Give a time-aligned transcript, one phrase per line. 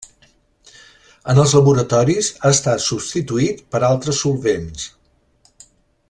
[1.33, 4.91] En els laboratoris ha estat substituït per altres solvents.